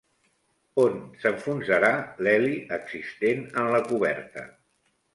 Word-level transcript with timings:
On 0.83 0.95
s'enfonsarà 1.25 1.93
l'heli 2.27 2.57
existent 2.81 3.49
en 3.65 3.73
la 3.77 3.87
coberta? 3.93 4.51